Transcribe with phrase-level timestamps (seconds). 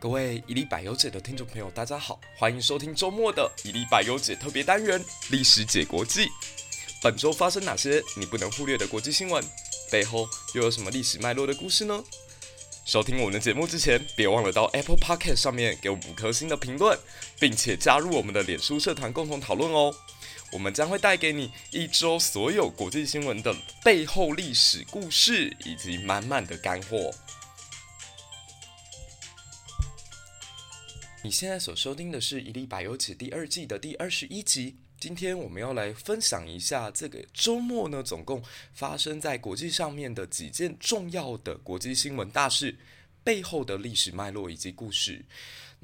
[0.00, 4.98] 各位一粒百忧解的听众朋友，大家好，欢迎收听周末的一粒百忧解特别单元
[5.30, 6.26] 《历史解国际》。
[7.00, 9.44] 本周发生哪些你不能忽略的国际新闻？
[9.92, 12.02] 背后又有什么历史脉络的故事呢？
[12.84, 16.98] 收听我们的节目之前，别忘了到 Apple Podcast 上面给我们五颗星的评论，
[17.38, 19.94] 并且加入我们的脸书社团共同讨论哦。
[20.52, 27.10] 我们将会带给你一周所有国际新闻的背后历史故事，以及满满的干货。
[31.24, 34.76] 你现在所收听的是《一粒百忧解》第二季的第二十一集。
[35.00, 38.42] 今天我们要来分享一下这个周末呢，总共
[38.74, 42.76] 发生在国际上面的几件重要的国际新闻大事
[43.24, 45.24] 背后的历史脉络以及故事。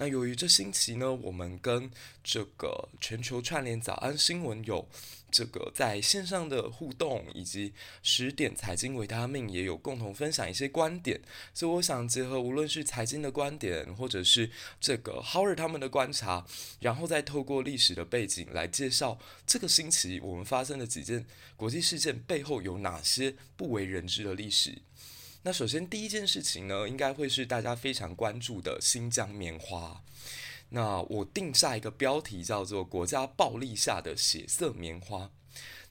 [0.01, 1.91] 那由于这星期呢，我们跟
[2.23, 4.88] 这个全球串联早安新闻有
[5.29, 11.21] 这个在线上的互动，以及十点财经维他命也有共同分享一些观点，
[11.52, 14.49] 所以我想结合无论是财经的观点，或者是
[14.80, 16.46] 这个 Howard 他们的观察，
[16.79, 21.26] 然后再透过历史的背景来介绍这个星期我们发生的几件
[21.57, 24.80] 国际事件背后有哪些不为人知的历史。
[25.43, 30.03] 那首先第一件事情呢，应该会是大家非常关注的新疆棉花。
[30.71, 35.31] 那我定下一个标题叫做“国家暴力下的血色棉花”。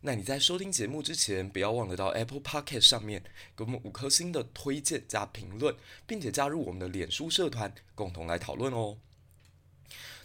[0.02, 3.24] 那你在收听节目之前，不要忘了到 Apple Podcast 上面
[3.56, 5.76] 给我们五颗星的推荐加评论，
[6.06, 8.98] 并且加入我们的脸书社团，共同来讨论哦。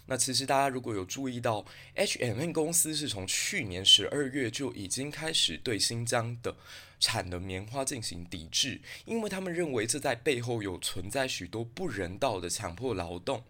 [0.06, 6.55] 那其实大家如果有注意到，H M N 公司是从去年十二月就已经开始对新疆的
[7.03, 13.42] 产的棉花进行抵制，因为他们认为这在背后有存在许多不人道的强迫劳动。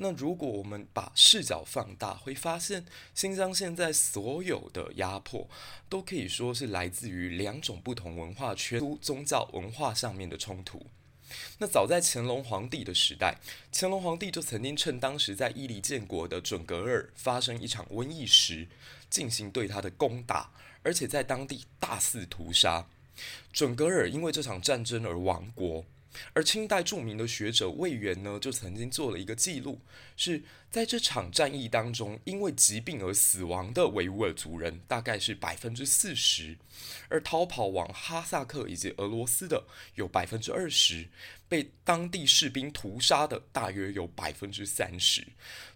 [0.00, 2.84] 那如果我们把视角放大，会发现
[3.14, 5.48] 新疆现在所有的压迫，
[5.88, 10.86] 都可以说是来自于两种不同文化圈、宗教文化上面的冲突。
[11.58, 13.38] 那早在乾隆皇帝的时代，
[13.72, 18.66] 乾隆皇帝就曾经趁当时在伊犁建国的准噶尔发生一场瘟疫时，
[19.10, 20.50] 进行对他的攻打，
[20.82, 22.86] 而且在当地大肆屠杀。
[23.52, 25.84] 准噶尔因为这场战争而亡国。
[26.32, 29.78] 而清代著名的学者魏源呢，就曾经做了一个记录，
[30.16, 36.56] 是在这场战役当中，因为疾病而死亡的维吾尔族人大概是百分之四十，
[37.08, 39.62] 而逃跑往哈萨克以及俄罗斯的
[39.94, 41.06] 有百分之二十，
[41.46, 45.24] 被当地士兵屠杀的大约有百分之三十，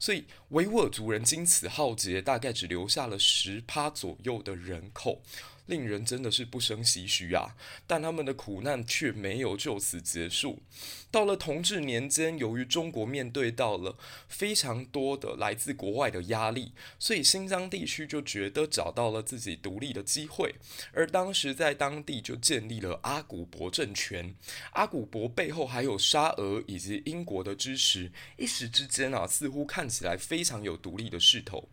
[0.01, 5.23] 所以维吾尔族人经此浩劫，大概只留下了十趴左右的人口。
[5.67, 7.55] 令人真的是不胜唏嘘啊！
[7.87, 10.61] 但他们的苦难却没有就此结束。
[11.09, 13.97] 到了同治年间，由于中国面对到了
[14.29, 20.57] 非常多的来自国外的压力，所以新疆地区就觉得找到了自己独立的机会。
[20.93, 24.35] 而当时在当地就建立了阿古柏政权。
[24.73, 31.69] 阿古柏背后还有沙俄以及英国的支持，一时之间啊，似乎看起来非非常有独立的势头。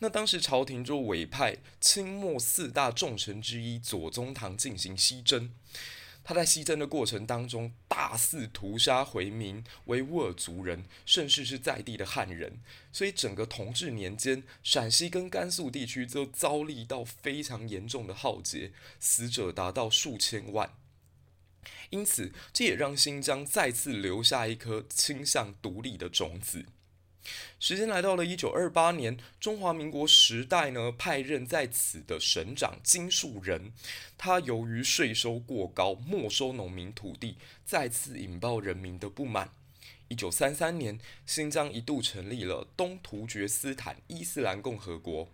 [0.00, 5.54] 那当时朝廷就委派清末四大重臣之一左宗棠进行西征，
[6.24, 12.58] 他在西征的过程当中大肆屠杀回民维吾尔族人，甚至是在地的汉人，
[12.92, 20.74] 所以整个同治年间，陕西跟甘肃地区都遭历到非常严重的浩劫，死者达到数千万。
[21.90, 26.64] 因此，这也让新疆再次留下一颗倾向独立的种子。
[27.58, 33.72] 时间来到了一九二八年，中华民国时代呢，派任在此的省长金树人，
[34.16, 39.50] 他由于税收过高，没收农民土地，再次引爆人民的不满。
[40.08, 45.28] 一九三三年，新疆一度成立了东突厥斯坦伊斯兰共和国，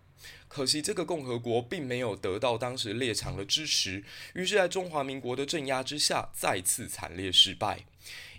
[0.49, 7.85] 可惜这个共和国并没有得到当时列强的支持，于是，在中华民国的镇压之下，再次惨烈失败。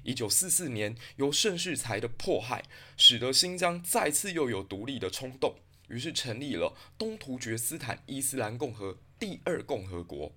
[0.04, 2.64] 一九四四年，由盛世才的迫害，
[2.96, 5.56] 使得新疆再次又有独立的冲动，
[5.90, 10.34] 于是成立了东突厥斯坦伊斯兰共和第二共和国。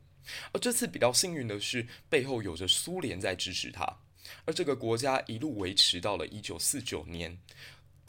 [0.53, 3.99] 而这次比较幸运的是，背后有着苏联在支持他，
[4.45, 7.39] 而这个国家一路维持到了一九四九年。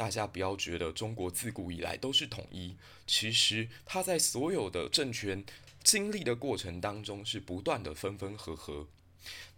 [0.01, 2.75] 大家不要觉得中国自古以来都是统一，
[3.05, 5.43] 其实他在所有的政权
[5.83, 8.87] 经历的过程当中，是不断的分分合合。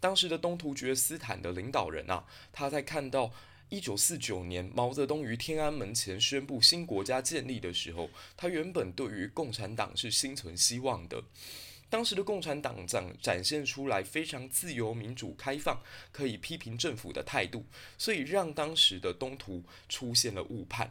[0.01, 3.31] 当时的东突厥斯坦的领导人啊，他在看到
[3.69, 11.23] 一九四九年毛泽东于天安门前宣布新国家建立的时候，他原本对于共产党是心存希望的。
[11.93, 15.79] 当时的共产党长展现出来非常自由、民主、开放，
[16.11, 17.67] 可以批评政府的态度，
[17.99, 20.89] 所以让当时的东突出现了误判。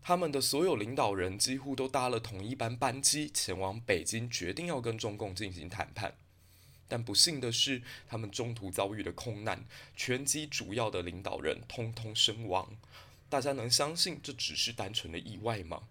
[0.00, 6.14] 他们的所有领导人几乎都搭了同一班班机前往北京，决定要跟中共进行谈判。
[6.88, 9.62] 但不幸的是，他们中途遭遇了空难，
[9.94, 12.74] 全机主要的领导人通通身亡。
[13.28, 15.82] 大家能相信这只是单纯的意外吗？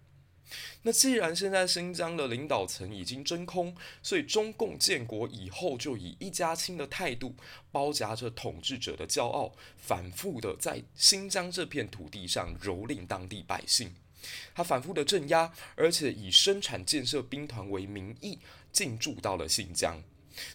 [0.82, 7.34] 那既然现在新疆的领导层已经真空，所以中共建国以后就以一家亲的态度，
[7.70, 13.94] 包夹着统治者的骄傲，反复的在新疆这片土地上蹂躏当地百姓。
[14.54, 18.38] 他反复的镇压，而且以生产建设兵团为名义
[18.72, 20.02] 进驻到了新疆。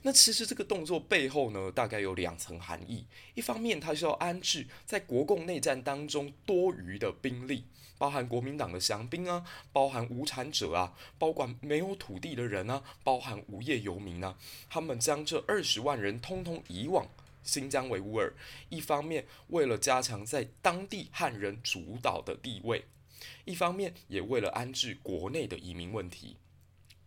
[0.02, 3.06] 那其实这个动作背后呢，大概有两层含义。
[3.34, 7.66] 一方面，它是要安置在国共内战当中多余的兵力，
[7.98, 14.38] 包含国民党的降兵啊，包含无产者啊，包括没有土地的人啊，包含无业游民啊，
[14.70, 17.08] 他们将这二十万人通通移往
[17.44, 18.34] 新疆维吾尔。
[18.70, 22.86] 一方面，为了加强在当地汉人主导的地位，
[23.46, 26.38] 一方面也为了安置国内的移民问题。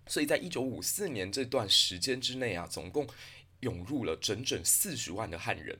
[0.06, 3.06] 所以在一九五四年这段时间之内啊，总共
[3.60, 5.78] 涌入了整整四十万的汉人。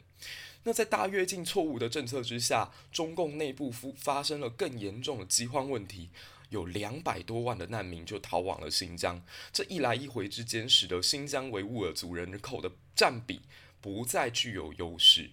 [0.65, 6.11] 那在大跃进错误的政策之下，中共内部发生了更严重的饥荒问题，
[6.51, 9.25] 有两百多万的难民就逃往了新疆。
[9.53, 13.43] 这一来一回之间，使得新疆维吾尔族人口的占比
[13.81, 15.31] 不再具有优势。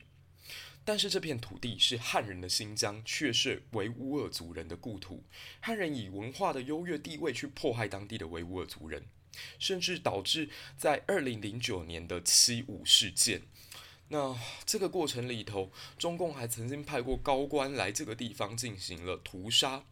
[0.86, 5.24] 但是这片土地是汉人的新疆，却是维吾尔族人的故土。
[5.62, 9.06] 汉人以文化的优越地位去迫害当地的维吾尔族人，
[9.58, 13.44] 甚至导致在二零零九年的七五事件。
[14.10, 19.86] 那这个过程里头，中共还曾经派过高官来这个地方进行了屠杀。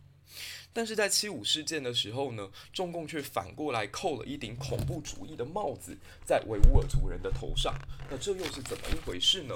[0.73, 7.73] 但是在七五事件的时候呢，中共却反过来扣了一顶恐怖主义的帽子在维吾尔族人的头上。
[8.09, 9.55] 那这又是怎么一回事呢？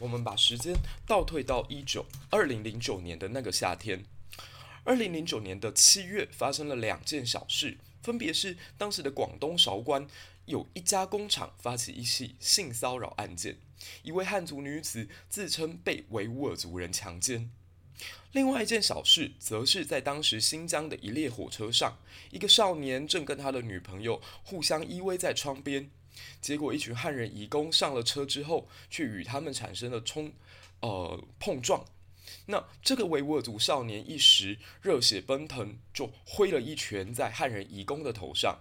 [0.00, 0.74] 我们把时间
[1.06, 4.04] 倒退到一九二零零九年的那个夏天，
[4.84, 10.06] 二零零九年的七月发生了两件小事，分别是当时的广东韶关
[10.46, 13.58] 有一家工厂发起一起性骚扰案件，
[14.02, 17.50] 一位汉族女子自称被维吾尔族人强奸；
[18.32, 21.98] 另外一件小事，则是在当时新疆的一列火车上，
[22.30, 25.90] 一个少年正跟他的女朋友互相依偎在窗边。
[26.40, 30.32] 结果，一群汉人移工上了车之后，却与他们产生了冲，
[30.80, 31.84] 呃，碰撞。
[32.46, 38.60] 那这个维吾尔族少年一时热血奔腾，就挥了一拳在汉人移工的头上。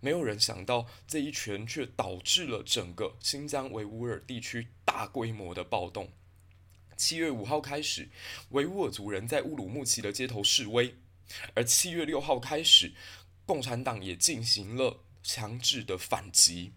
[0.00, 6.12] 没有人想到，这一拳却导致了整个新疆维吾尔地区大规模的暴动。
[6.96, 8.10] 七月五号开始，
[8.50, 10.94] 维吾尔族人在乌鲁木齐的街头示威，
[11.54, 12.92] 而七月六号开始，
[13.46, 15.03] 共产党也进行了。
[15.24, 16.72] 强制的反击，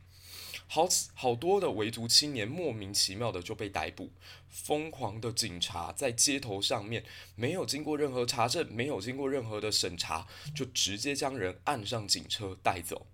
[0.65, 4.09] 好好多的维族青年莫名其妙的就被逮捕，
[4.49, 7.03] 疯狂的警察在街头上面
[7.35, 13.05] 没有经过任何查证，没有经过任何的审查，就直接将人按上警车带走，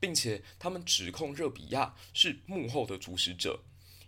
[0.00, 3.60] 并且他们指控热比亚是幕后的主使者，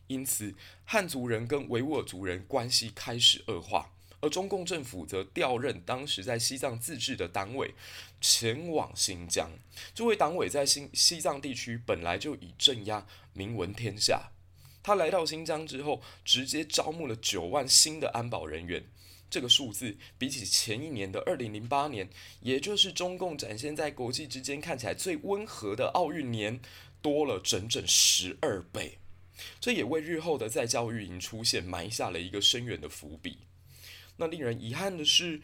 [0.09, 0.55] 因此
[0.85, 3.93] 汉族人跟维吾尔族人关系开始恶化。
[4.21, 7.75] 而中共政府则调任当时在西藏自治的党委
[8.21, 9.51] 前往新疆。
[9.95, 14.31] 这位党委在新西藏地区本来就以镇压名闻天下。
[14.83, 18.85] 他来到新疆之后，直接招募了九万新的安保人员。
[19.29, 22.09] 这个数字比起前一年的二零零八年，
[22.41, 26.61] 也就是中共展现在国际之间看起来最温和的奥运年，
[27.03, 28.99] 多了整整十二倍。
[29.61, 33.39] 这也为日后的在教育营出现埋下了一个深远的伏笔。
[34.19, 35.41] 那令人遗憾的是，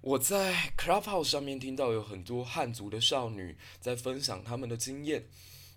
[0.00, 5.26] 我在 Clubhouse 上面听到有很多汉族的少女在分享他们的经验，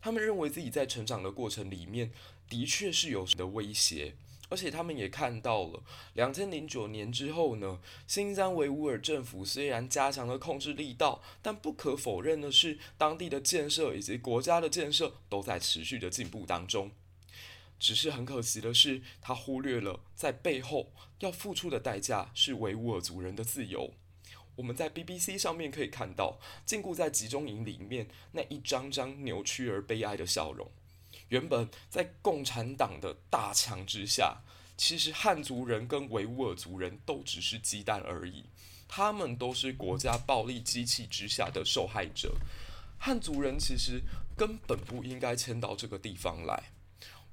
[0.01, 2.11] 他们认为自己在成长的过程里面
[2.49, 4.15] 的确是有的威胁，
[4.49, 5.83] 而且他们也看到了。
[6.13, 16.91] 两千零九年之后呢，新疆维吾尔政府虽然加强了控制力道，但不可否认的是，当地的建设以及国家的建设都在持续的进步当中。
[17.79, 23.93] 只是很可惜的是，他忽略了在背后要付出的代价是维吾尔族人的自由。
[24.55, 30.69] 我们在 BBC 上面可以看到，禁锢在集中营里面那一张张扭曲而悲哀的笑容。
[31.29, 34.41] 原本在共产党的大墙之下，
[34.75, 38.45] 其实汉族人跟维吾尔族人都只是鸡蛋而已，
[38.88, 42.36] 他们都是国家暴力机器之下的受害者。
[42.97, 44.01] 汉族人其实
[44.36, 46.71] 根本不应该迁到这个地方来。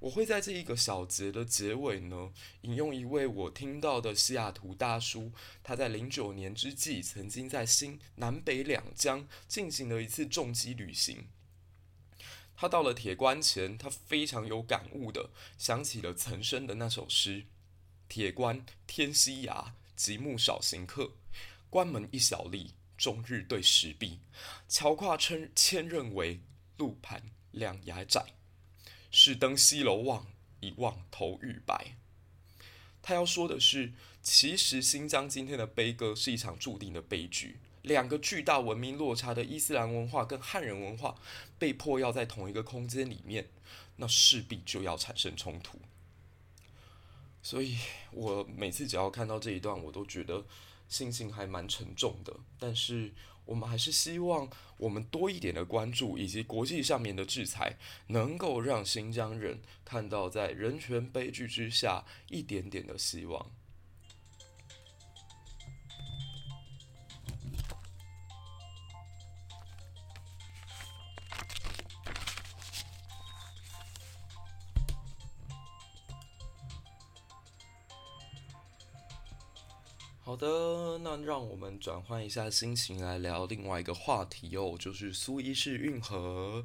[0.00, 2.32] 我会在这一个小节的结尾呢，
[2.62, 5.32] 引用一位我听到的西雅图大叔，
[5.62, 11.28] 他在零九年之际曾经在新南北两江进行了一次重机旅行。
[12.54, 17.46] 他到了铁关前，他非常有感悟的想起了岑参的那首诗
[18.08, 21.12] ：“铁关天西涯，极目少行客。
[21.70, 24.20] 关门一小吏，终日对石壁。
[24.68, 26.42] 桥跨千千仞为，
[26.76, 28.34] 路盘两崖窄。”
[29.16, 30.26] 是登西楼望，
[30.58, 31.94] 一望头欲白。
[33.00, 37.60] 他要说的是，其实新疆今天的悲歌是一场注定的悲剧。
[37.82, 41.14] 两个巨大文明落差的伊斯兰文化跟汉人文化
[41.60, 43.48] 被迫要在同一个空间里面，
[43.98, 45.78] 那势必就要产生冲突。
[47.40, 47.78] 所以
[48.10, 50.44] 我每次只要看到这一段，我都觉得
[50.88, 52.34] 心情还蛮沉重的。
[52.58, 53.12] 但是
[53.44, 63.50] 我们还是希望我们多一点的关注，以及国际上面的制裁，能够让新疆人看到在人权悲剧之下一点点的希望。
[80.26, 86.64] 好的，那让我们转换一下心情来聊另外一个话题哦，就是苏伊士运河。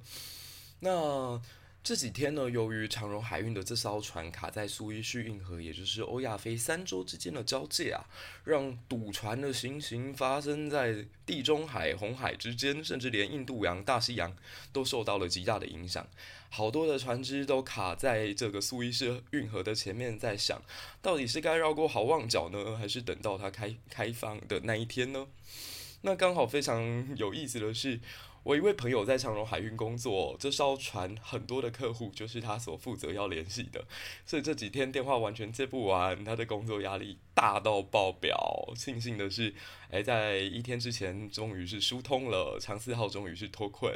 [0.79, 1.41] 那
[1.89, 8.05] 这几天呢，由于长荣海运的这艘船卡在苏伊士运河，也就是欧亚非三洲之间的交界啊，
[8.43, 14.37] 让堵船的情形发生在地中海、红海之间，甚至连印度洋、大西洋
[14.71, 16.07] 都受到了极大的影响。
[16.51, 20.61] 好多的船只都卡在这个苏伊士运河的前面，在想
[21.01, 25.25] 到底是该绕过好望角呢，还是等到它开开放的那一天呢？
[26.01, 27.99] 那刚好非常有意思的是。
[28.43, 33.85] 我一位朋友在长荣海运工作，这艘船很多的客户就是他所负责要联系的，
[34.25, 38.73] 所以这几天电话完全接不完，他的工作压力大到爆表。
[38.75, 39.53] 庆幸的是，
[39.91, 43.93] 哎，在一天之前终于是疏通了，长赐号终于是脱困，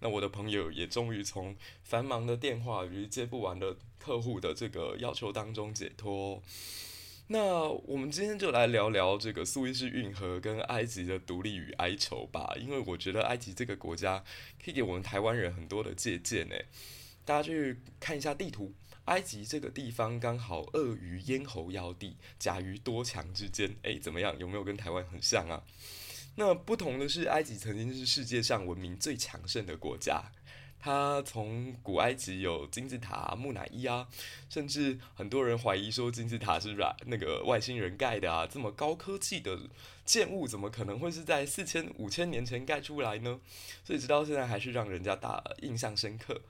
[0.00, 6.42] 那我的朋友也终于从繁忙的电话与接不完的客户的这个要求当中解脱。
[7.28, 14.22] 那我们今天就来聊聊这个苏伊士运河跟埃及的独立与哀愁吧，因为我觉得埃及这个国家
[14.62, 16.66] 可以给我们台湾人很多的借鉴诶。
[17.24, 18.74] 大家去看一下地图，
[19.06, 24.38] 埃及这个地方刚好鳄鱼咽喉要地，甲鱼多强之间，诶，怎么样？
[24.38, 25.62] 有没有跟台湾很像啊？
[26.36, 30.30] 那不同的是，埃及曾经是世界上文明最强盛的国家。
[30.84, 34.06] 它从古埃及有金字塔、木乃伊啊，
[34.50, 39.58] 甚至很多人怀疑说金字塔是软那个外星人盖的啊，这么高科技的
[40.04, 43.40] 建物怎么可能会是在四千五千年前盖出来呢？
[43.82, 46.42] 所以直到现在还是让人家大印象深刻。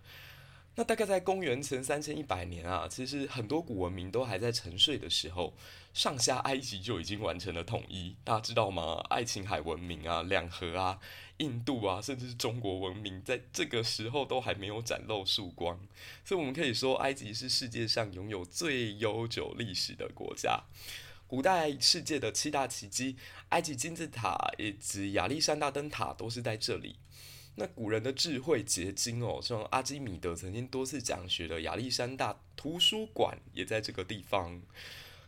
[0.75, 5.55] 那大概在公元前三千一百年啊，其实很多古文明都还在沉睡的时候，
[5.93, 8.17] 上下埃及就已经完成了统一。
[8.25, 9.01] 大家知道吗？
[9.11, 10.99] 爱琴海文明啊，两河啊。
[11.39, 15.79] 印度啊，甚至是中国文明，在这个时候都还没有展露曙光，
[16.25, 20.63] 所以我们可以说，埃及是世界上拥有最悠久历史的国家。
[21.27, 23.17] 古代世界的七大奇迹，
[23.49, 26.97] 埃及金字塔以及亚历山大灯塔都是在这里。
[27.57, 34.63] 那古人的智慧结晶哦，像阿基米德曾经多次讲学的亚历山大图书馆也在这个地方。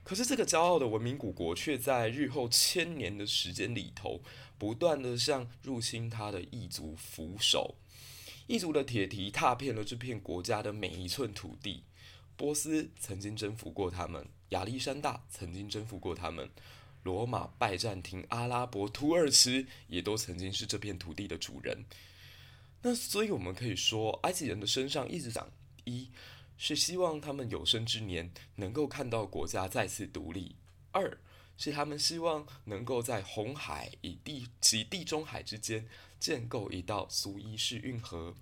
[0.04, 4.20] 可是这个骄傲的文明古国，却在日后千年的时间里头，
[4.58, 7.74] 不断地向入侵他的异族俯首。
[8.46, 11.82] 异族的铁蹄踏遍了这片国家的每一寸土地。
[12.36, 16.50] 波斯曾经征服过他们，亚历山大曾经征服过他们，
[17.02, 21.84] 罗马、拜占庭、阿拉伯、土耳其也都曾经是这片土地的主人。
[22.82, 25.50] 那所以我们可以说，埃及人的身上一直长
[25.84, 26.10] 一。
[26.58, 30.56] 是希望他们有生之年能够看到国家再次独立。
[30.90, 31.18] 二
[31.56, 35.86] 是他们希望能够在红海以地及地中海之间
[36.18, 38.34] 建构一道苏伊士运河。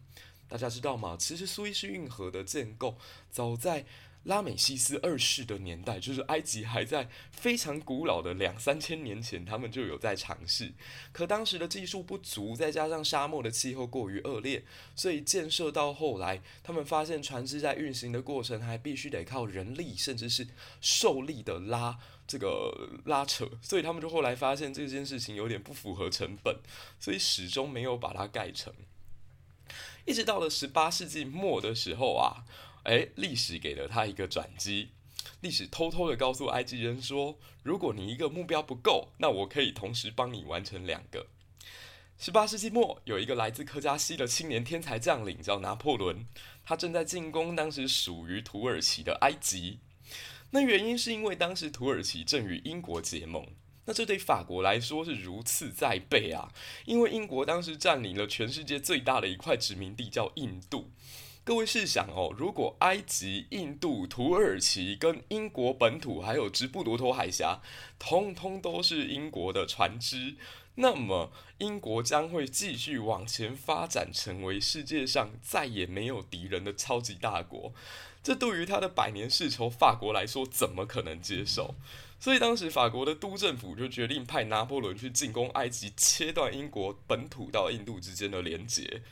[0.48, 1.16] 大家知道吗？
[1.18, 2.96] 其实苏伊士运河的建构
[3.30, 3.86] 早在
[4.24, 10.72] 拉美西斯二世的年代，就是埃及还在非常古老的两三千年前，他们就有在尝试。
[11.12, 20.46] 可当时的技术不足，再加上沙漠的气候过于恶劣，所以建设到后来，他们发现船只在运行的过程还必须得靠人力，甚至是
[20.80, 26.58] 兽力的拉这个拉扯，所以他们就后来发现这件事情有点不符合成本，
[26.98, 28.72] 所以始终没有把它盖成。
[30.04, 32.44] 一直到了十八世纪末的时候啊。
[32.84, 34.90] 哎，历史给了他一个转机。
[35.40, 41.28] 历史偷偷的告诉埃及人说：“如果你一个目标不够，那我可以同时帮你完成两个。”
[42.20, 46.26] 十八世纪末，有一个来自科加西的青年天才将领叫拿破仑，
[46.62, 49.78] 他正在进攻当时属于土耳其的埃及。
[50.54, 53.44] 那原因是因为当时土耳其正与英国结盟。
[53.86, 56.52] 那这对法国来说是如此在背啊，
[56.86, 60.92] 因为英国当时占领了全世界最大的一块殖民地，叫印度。
[61.42, 67.60] 各位试想哦，如果埃及、印度、土耳其跟英国本土还有直布罗陀海峡，
[67.98, 70.36] 通通都是英国的船只，
[70.76, 77.74] 那么英国将会继续往前发展，成为世界上再也没有敌人的超级大国。
[78.24, 81.74] 这对于他的百年世仇法国来说，怎么可能接受？
[82.18, 89.02] 所以当时法国的督政府就决定派拿破仑去进攻埃及，切断英国本土到印度之间的连结。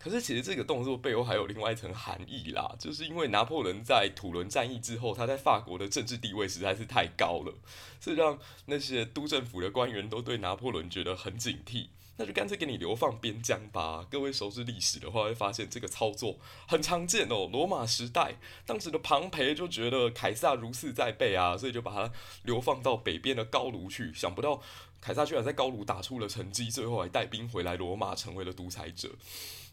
[0.00, 7.54] 可是，其实这个动作背后还有另外一层含义啦，就是因为拿破仑在土伦战役之后，他在法国的政治地位实在是太高了，
[8.00, 11.88] 所以让那些督政府的官员都对拿破仑觉得很警惕。
[12.20, 14.06] 那就干脆给你流放边疆吧。
[14.10, 17.48] 各位熟知历史的话，会发现这个操作很常见哦。
[17.50, 18.36] 罗马时代，
[18.66, 22.12] 当时的庞培就觉得凯撒如此在背啊，所以就把他
[22.42, 24.12] 流放到北边的高卢去。
[24.12, 24.60] 想不到
[25.00, 29.08] 凯撒居然在高卢打出了成绩，最后还带兵回来罗马，成为了独裁者。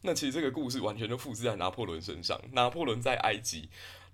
[0.03, 2.39] 那其实这个故事完全就复制在拿破仑身上。
[2.53, 3.67] 拿破仑在埃及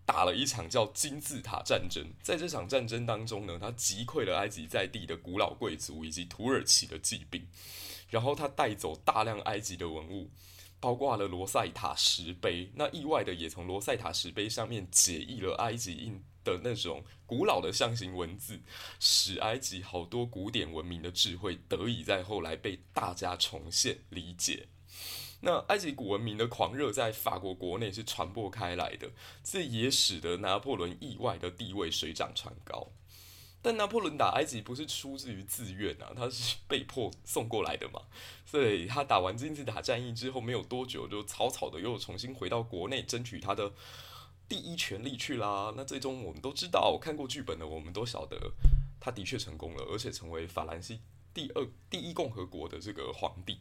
[0.08, 7.46] 打了一场叫金字塔战争，在这场战争当中呢，他击溃了埃及在地的古老贵族以及土耳其的骑兵，
[8.14, 10.30] 然后他带走大量埃及的文物，
[10.80, 12.72] 包括了罗塞塔石碑。
[12.76, 18.62] 那意外的也从罗塞塔石碑上面解译了埃及印的那种古老的象形文字，
[19.00, 24.68] 使埃及好多古典文明的智慧得以在后来被大家重现理解。
[25.42, 29.10] 那埃及古文明的狂热在法国国内是传播开来的，
[29.44, 32.92] 这也使得拿破仑意外的地位水涨船高。
[33.64, 38.02] 但拿破仑打埃及不是出自于自愿啊，他是被迫送过来的嘛。
[38.46, 43.72] 所以他打完金字塔战役之后没有多久，就草草的又重新回到国内争取他的
[44.50, 45.74] 第一权利去啦。
[45.78, 48.52] 那最终我们都知道，看过剧本的我们都晓得，
[49.00, 51.00] 他的确成功了，而且成为法兰西
[51.34, 53.60] 第二第一共和国的这个皇帝。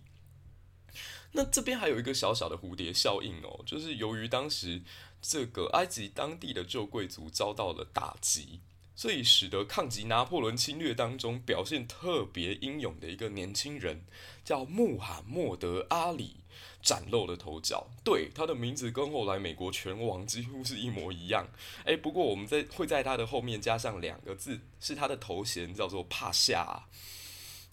[1.30, 4.82] 那这边还有一个小小的蝴蝶效应哦，就是由于当时
[5.22, 8.60] 这个埃及当地的旧贵族遭到了打击，
[8.94, 14.04] 所以使得抗击拿破仑侵略当中表现特别英勇的一个年轻人，
[14.44, 16.36] 叫穆罕默德·阿里，
[16.82, 17.88] 崭露了头角。
[18.04, 21.48] 对，他的名字跟后来美国拳王几乎是一模一样。
[21.84, 26.84] 诶，不过我们在会在他的后面加上两个字，是他的头衔，叫做帕夏。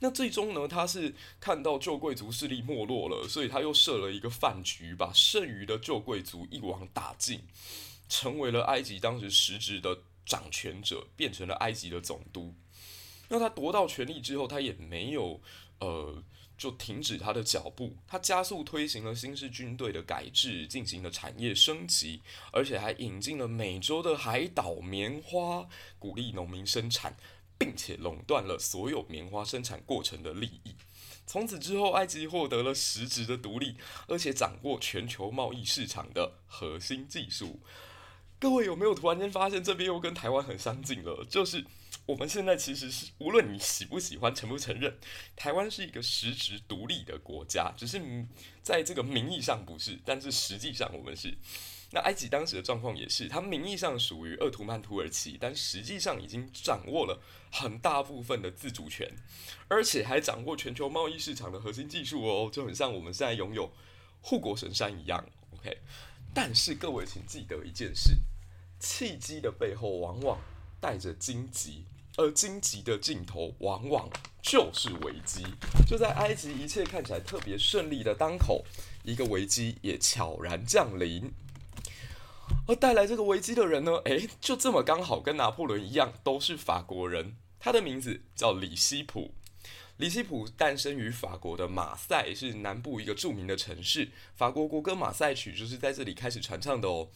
[0.02, 7.42] 那最终呢，他是看到旧贵族势力没落了，所以他又设了一个饭局，把剩余的旧贵族一网打尽，
[8.08, 9.98] 成为了埃及当时实质的
[10.30, 12.54] 掌权者，变成了埃及的总督。
[13.28, 15.42] 那他夺到权力之后，他也没有
[15.80, 16.24] 呃
[16.58, 22.22] 就停止他的脚步，他加速推行了新式军队的改制，进行了产业升级，
[22.54, 27.18] 而且还引进了美洲的海岛棉花，鼓励农民生产。
[27.60, 30.74] 并且垄断了所有棉花生产过程的利益。
[31.28, 33.76] 从此之后，埃及获得了实质的独立，
[34.08, 37.60] 而且掌握全球贸易市场的核心技术。
[38.40, 41.26] 各位有没有突然间发现这边又跟台湾很相近了？
[41.30, 41.66] 就是
[42.06, 44.98] 我们现在其实是无论你喜不喜欢、承不承认，
[45.36, 48.02] 台湾是一个实质独立的国家，只是
[48.64, 51.38] 在这个名义上不是，但是实际上我们是。
[51.92, 57.20] 那埃及当时的状况也是，它名义上属于鄂图曼土耳其，但实际上已经掌握了
[57.52, 59.12] 很大部分的自主权，
[59.68, 63.74] 而且还掌握全球贸易市场的核心技术哦，就很像我们现在拥有
[64.22, 65.28] 护国神山一样。
[65.58, 65.80] OK，
[66.32, 68.16] 但是各位请记得一件事：
[68.80, 70.40] 契机的背后往往
[70.80, 71.84] 带着荆棘，
[72.18, 74.10] 而荆棘的尽头往往
[74.42, 75.44] 就是危机。
[75.88, 78.66] 就在埃及一切看起来特别顺利的当口，
[79.04, 81.32] 一个危机也悄然降临。
[82.68, 83.98] 而带来这个危机的人呢？
[84.06, 87.36] 诶，就这么刚好跟拿破仑一样，都是法国人。
[87.60, 89.34] 他的名字叫里希普。
[89.98, 94.10] 里希普诞生于法国的马赛，是南部一个著名的城市。
[94.36, 97.10] 法国国歌《马赛曲》就是在这里开始传唱的哦。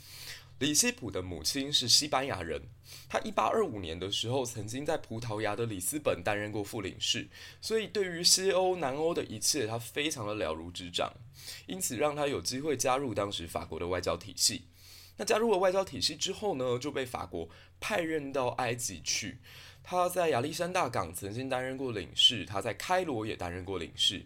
[0.63, 2.61] 里希普的母亲是西班牙人，
[3.09, 7.27] 他一八二五年的时候曾经在葡萄牙的里斯本担任过副领事，
[7.59, 11.11] 所以对于西欧、南欧的一切，他非常的了如指掌，
[11.67, 14.69] 因此让他有机会加入当时法国的外交体系。
[15.17, 17.49] 那加入了外交体系之后呢，就被法国
[17.81, 19.39] 派任到埃及去。
[19.83, 24.25] 他在亚历山大港曾经担任过领事，他在开罗也担任过领事。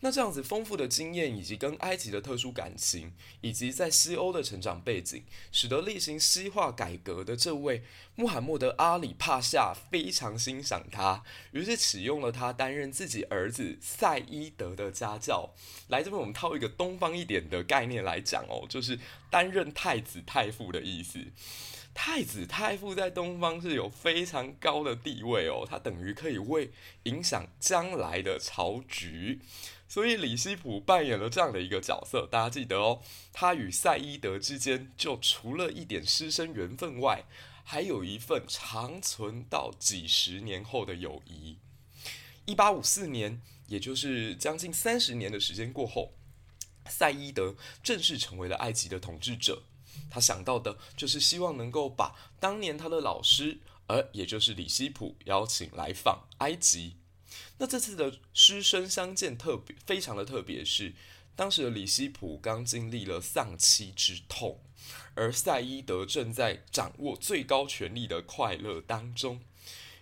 [0.00, 7.82] 那这样子丰富的经验，以及跟埃及的特殊感情，以及在西欧的成长背景，使得例行西化改革的这位
[8.14, 15.50] 穆罕默德·阿里帕夏非常欣赏他，于是启用了他担任自己儿子赛伊德的家教。
[15.88, 21.18] 来这边，我们套一个东方一点的概念来讲哦，就是担任太子太傅的意思。
[21.92, 26.70] 太子太傅在东方是有非常高的地位哦，他等于可以为
[27.04, 29.40] 影响将来的朝局。
[29.88, 33.00] 所以李希普扮演了这样的一个角色，大家记得哦，
[33.32, 37.24] 他与赛伊德之间就除了一点师生缘分外，
[37.64, 41.56] 还有一份长存到几十年后的友谊。
[42.44, 46.12] 一八五四年，也就是将近三十年的时间过后，
[46.86, 49.62] 赛伊德正式成为了埃及的统治者。
[50.10, 56.97] 他想到的就是希望能够把当年他的老师，而也就是李希普邀请来访埃及。
[57.58, 60.94] 那这次的师生相见特别非常的特别，是
[61.34, 64.60] 当时的李希普刚经历了丧妻之痛，
[65.14, 69.40] 而赛伊德正在掌握最高权力的快乐当中，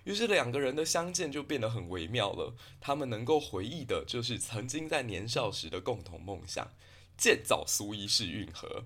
[0.05, 2.55] 于是两个人的相见就变得很微妙了。
[2.81, 6.73] 他们能够回忆的就是曾经在年少时的共同梦想——
[7.17, 8.85] 建造苏伊士运河。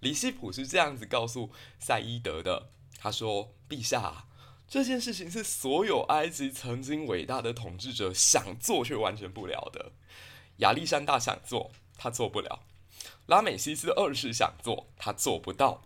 [0.00, 2.68] 李希普是这样子告诉赛伊德的
[3.00, 4.26] ：“他说，陛下。”
[4.72, 9.92] 这件事情是所有埃及曾经伟大的统治者想做却完成不了的。
[10.60, 12.60] 亚历山大想做，他做不了；
[13.26, 15.82] 拉美西斯二世想做，他做不到；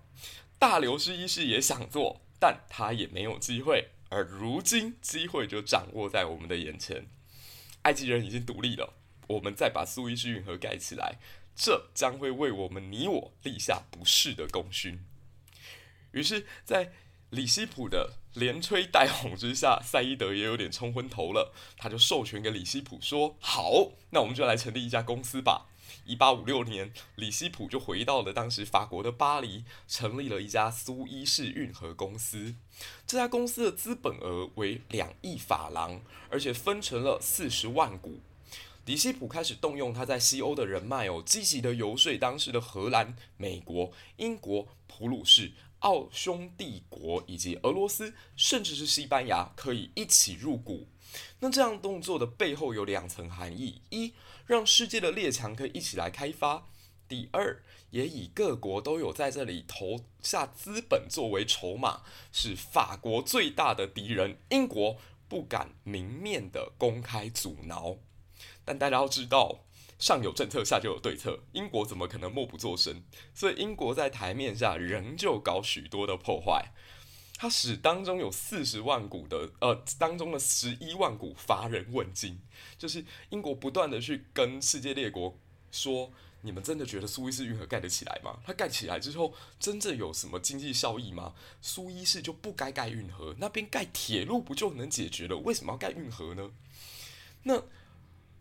[0.56, 3.88] 大流士一世也想做，但他也没有机会。
[4.08, 7.08] 而如今，机会就掌握在我们的眼前。
[7.82, 8.94] 埃及人已经独立了，
[9.26, 11.18] 我们再把苏伊士运河盖起来，
[11.56, 15.04] 这将会为我们你我立下不世的功勋。
[16.12, 16.92] 于是，在
[17.30, 21.54] 李希普的连吹带哄之下，赛伊德也有点冲昏头了。
[21.78, 25.68] 他就授权给李希普说：“好，那我们就来成立一家公司吧。”
[26.04, 32.54] 一八五六年，李希普就回到了当时法国的巴黎，成立了一家苏伊士运河公司。
[33.06, 38.20] 这家公司的资本额为两亿法郎，而且分成了四十万股。
[38.84, 45.52] 李希普开始动用他在西欧的人脉哦，积极的游说当时的荷兰、美国、英国、普鲁士。
[45.80, 50.88] 奥匈帝国以及俄罗斯，甚至是西班牙，可以一起入股。
[51.40, 54.14] 那这样动作的背后有两层含义：一，
[54.46, 56.68] 让世界的列强可以一起来开发；
[57.06, 64.96] 第二，也以各国都有在这里投下资本作为筹码，使法国最大的敌人英国
[65.28, 67.98] 不敢明面的公开阻挠。
[68.64, 69.65] 但大家要知道。
[69.98, 71.40] 上有政策，下就有对策。
[71.52, 73.02] 英国怎么可能默不作声？
[73.34, 76.72] 所以英国在台面下仍旧搞许多的破坏。
[77.38, 82.40] 它使当中有四十万股的，呃，当中的十一万股乏人问津。
[82.78, 85.38] 就是英国不断的去跟世界列国
[85.70, 88.38] 说：“你们真的觉得苏伊士运河盖得起来吗？
[88.44, 91.34] 它盖起来之后，真正有什么经济效益吗？
[91.60, 95.36] 苏伊士就不该盖运河，那边盖铁路不就能解决了？
[95.38, 96.50] 为什么要盖运河呢？”
[97.44, 97.62] 那。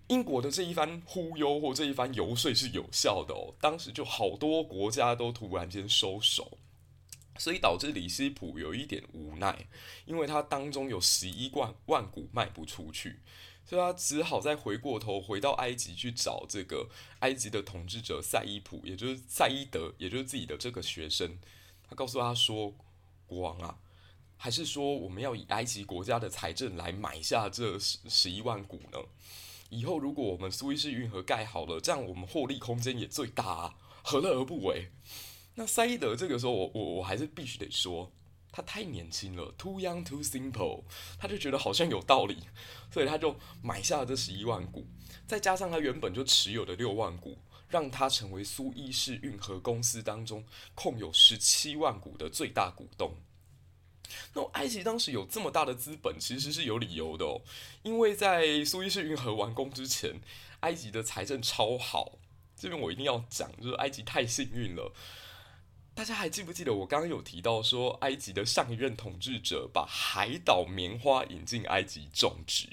[0.07, 6.59] 英国的这一番忽悠或这一番游说是有效的哦，当时就好多国家都突然间收手，
[7.39, 9.67] 所以导致李希普有一点无奈，
[10.05, 13.19] 因为他当中有十一万万股卖不出去，
[13.65, 16.87] 所以他只好再回过头回到埃及去找这个
[17.21, 21.39] 埃及的统治者赛伊普，也就是赛伊德，也就是自己的这个学生，
[21.83, 22.71] 他告诉他说
[23.25, 23.79] ：“国王啊，
[24.37, 28.99] 还是说我们要以埃及国家的财政来买下这十十一万股呢？”
[29.69, 33.73] 以后如果我们苏伊士运河盖好了，这样我们获利空间也最大啊，
[34.03, 34.91] 何乐而不为？
[35.55, 38.11] 那赛伊德这个时候我，我我我还是必须得说，
[38.51, 40.83] 他太年轻了，too young too simple，
[41.17, 42.37] 他就觉得好像有道理，
[42.91, 44.85] 所以他就买下了这十一万股，
[45.25, 47.37] 再加上他原本就持有的六万股，
[47.69, 53.15] 让他成为苏伊士运河公司当中控有十七万股的最大股东。
[54.33, 57.41] 那埃及当时有这么大的资本，其实是有理由的哦，
[57.83, 60.19] 因为在苏伊士运河完工之前，
[60.61, 62.19] 埃及的财政超好。
[62.55, 64.93] 这边我一定要讲，就是埃及太幸运了。
[65.93, 72.67] 大家还记不记得我刚刚有提到说，埃及的上一任统治者把海岛棉花引进埃及种植？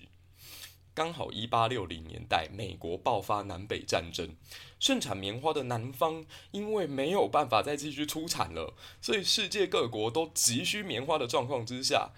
[0.95, 4.37] 刚好一八六零年代，美国爆发南北战争，
[4.83, 12.11] 盛产棉花的南方因为没有办法再继续出产了，所以世界各国都急需棉花的状况之下，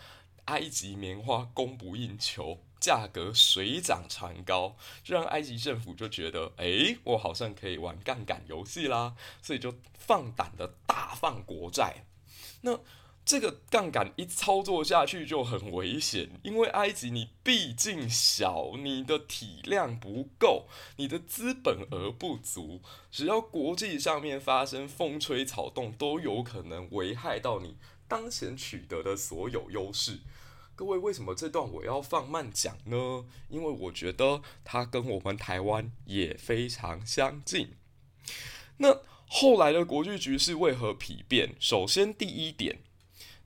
[0.47, 12.07] 埃及棉花供不应求，价格水涨船高，这让埃及政府就觉得，诶，我好像可以玩杠杆游戏啦，所以就放胆的大放国债。
[12.63, 12.81] 那
[13.25, 30.21] 这个杠杆一操作下去就很危险，因为埃及你毕竟小，你的体量不够，你的资本额不足，只要国际上面发生风吹草动，都有可能危害到你当前取得的所有优势。
[30.77, 33.25] 各位，为什么这段我要放慢讲呢？
[33.49, 37.77] 因为我觉得它跟我们台湾也非常相近。
[38.77, 41.55] 那后来的国际局势为何丕变？
[41.59, 42.81] 首先，第一点。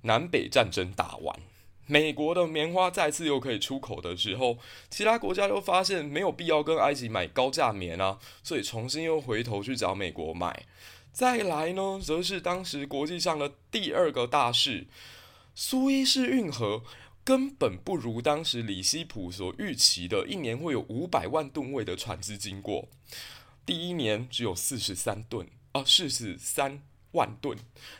[0.02, 1.40] 南北战争打完，
[1.86, 4.58] 美国的棉花再次又可以出口的时候，
[4.90, 10.66] 其他国家又发现没有必要跟埃及买高价棉啊，所以重新又回头去找美国买。
[11.12, 14.86] 再来呢，则是当时国际上的第二个大事，
[15.54, 16.84] 苏伊士运河
[17.24, 22.88] 根本不如当时里希普所预期的，一年会有五百万吨位的船只经过。
[23.66, 27.56] 第一年只有四十三吨啊，四十三万吨；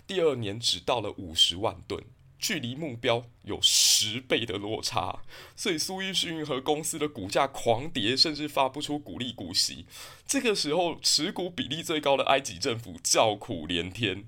[0.06, 2.02] 第二年只到了五十万吨。
[2.40, 5.24] 距离目标有十倍的落差，
[5.56, 9.86] 所以苏伊士运河公司的股价狂跌，甚至发不出股利股息。
[10.24, 14.24] 这个时候，持股比例最高的埃及政府叫苦连天。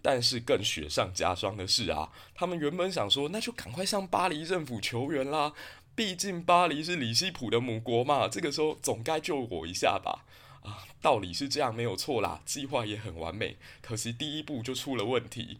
[0.00, 5.52] 但是更雪上加霜的是啊，他们原本想说，那就赶快向巴黎政府求援啦，
[5.96, 10.24] 毕竟巴黎是里希普的母国嘛，这个时候总该救我一下吧？
[11.00, 15.58] 道理是这样没有错啦，计划也很完美，可惜第一步就出了问题。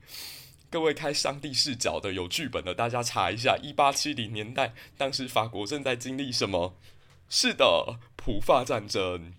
[0.71, 6.75] 各位开上帝视角的有剧本的，大家查一下，一八七零年代，当时法国正在经历什么？
[7.29, 9.33] 是的，普法战争。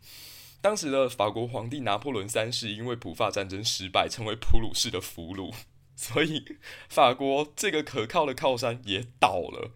[0.62, 5.54] 当时的法国皇帝拿破仑三世因为普法战争失败，成为普鲁士的俘虏，
[5.96, 6.44] 所以
[6.90, 9.72] 法国这个可靠的靠山也倒了。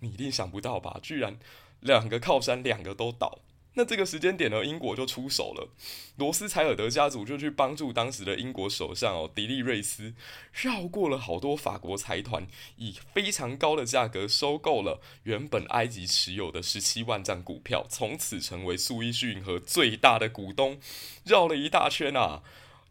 [0.00, 0.98] 你一定想不到吧？
[1.02, 1.38] 居然
[1.80, 3.40] 两个靠山，两个都倒。
[3.74, 5.68] 那这个时间点呢，英国就出手了，
[6.16, 10.12] 罗斯柴尔德家族就去帮助当时的英国首相哦，迪利瑞斯，
[10.52, 20.80] 绕过了好多法国财团，以非常高的价格收购了原本埃及持有的十七万张股票，从此成为苏伊士运河最大的股东。
[21.24, 22.42] 绕了一大圈啊，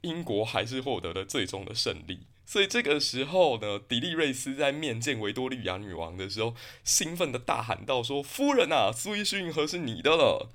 [0.01, 2.21] 英国还是获得了最终的胜利。
[2.45, 10.49] 所以这个时候呢，迪利瑞斯在面见维多利亚女王的时候，兴奋地大喊道：“说夫人啊，苏伊士运河是你的了。”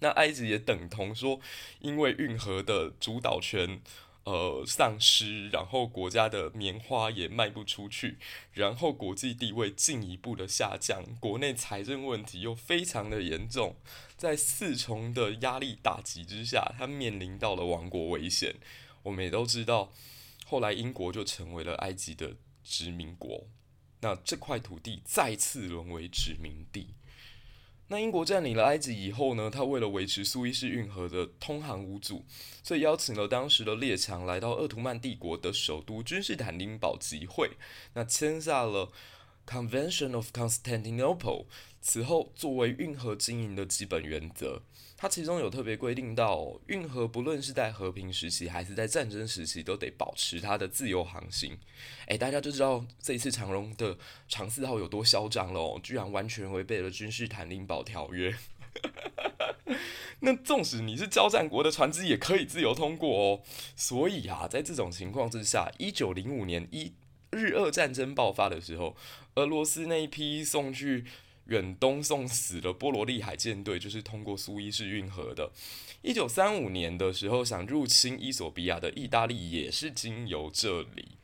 [0.00, 1.40] 那埃及也等同说，
[1.80, 3.80] 因为运河的主导权
[4.24, 8.18] 呃丧失，然后国家的棉花也卖不出去，
[8.52, 13.76] 然后国际地位进一步的下降，国内财政问题又非常的严重，
[14.16, 18.56] 在四重的压力打击之下，他面临到了亡国危险。
[19.02, 19.92] 我们也都知道，
[20.46, 23.46] 后来英国就成为了埃及的殖民国，
[24.00, 26.94] 那这块土地再次沦为殖民地。
[27.92, 32.24] 那英国占领了埃及以后呢，他为了维持苏伊士运河的通航无阻，
[32.62, 37.50] 所以邀请了当时的列强来到鄂图曼帝国的首都君士坦丁堡集会，
[37.94, 38.92] 那签下了
[39.50, 41.46] Convention of Constantinople。
[41.80, 44.62] 此后，作为运河经营的基本原则。
[44.96, 51.58] 它其中有特别规定到，运河不论是在和平时期还是在战争时期，都得保持它的自由航行。
[52.06, 53.96] 诶，大家就知道这一次长荣的
[54.28, 58.36] 长四号有多嚣张了哦，居然完全违背了君士坦丁堡条约。
[60.20, 63.42] 那纵使你是交战国的船只，也可以自由通过哦。
[63.74, 66.92] 所以啊，在这种情况之下，一九零五年一
[67.30, 68.96] 日俄战争爆发的时候，
[69.34, 71.04] 俄罗斯那一批送去。
[71.46, 75.50] 远东送死的波罗的海舰队就是通过苏伊士运河的。
[76.00, 81.16] 一九三五年的时候，想入侵伊索比亚的意大利也是经由这里。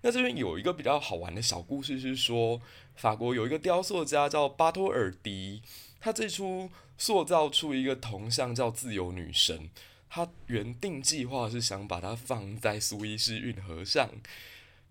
[0.00, 2.60] 那这边有一个比较好玩的小故事，是说
[2.96, 5.62] 法国有一个雕塑家叫巴托尔迪，
[6.00, 9.70] 他最初塑造出一个铜像叫自由女神，
[10.08, 14.10] 他原定计划是想把它放在苏伊士运河上。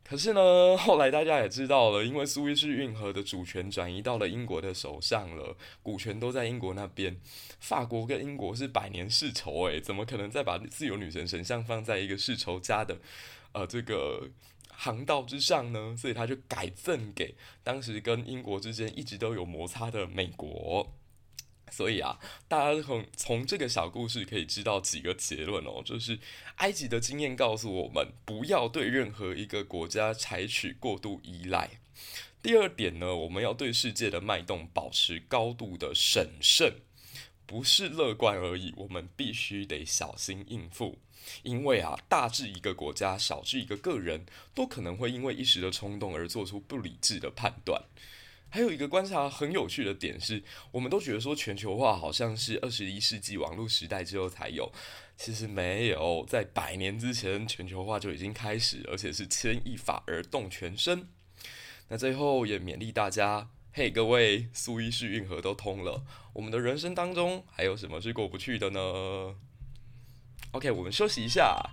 [0.10, 7.16] 可是呢， 后来大家也知道了，因为苏伊士运河的主权转移到了英国的手上了，股权都在英国那边。
[7.60, 12.98] 法国跟英国是百年世仇诶，怎么可能再把自由女神神像放在一个世仇家的
[13.52, 14.28] 呃这个
[14.72, 15.96] 航道之上呢？
[15.96, 20.92] 所以他就改赠给当时跟英国之间一直都有摩擦的美国。
[21.72, 26.20] 所以啊，大家从从这个小故事可以知道几个结论哦，就是
[26.56, 31.70] 埃及的经验告诉我们，不要对任何一个国家采取过度依赖。
[32.42, 36.76] 第二点呢，我们要对世界的脉动保持高度的审慎，
[37.46, 40.98] 不是乐观而已，我们必须得小心应付，
[41.44, 47.84] 因为啊，大至一个国家，小至一个个人，都可能会因为一时的冲动而做出不理智的判断。
[48.50, 54.72] 还有一个观察很有趣的点是，我们都觉得说全球化好像是二十一世纪网络时代之后才有，
[55.16, 61.08] 其实没有，在百年之前全球化就已经开始，而且是牵一发而动全身。
[61.90, 69.36] 那最后也勉励大家，嘿，各位，苏伊士运河都通了，我们的人生当中还有什么是过不去的呢
[70.52, 71.70] ？OK，我们休息一下。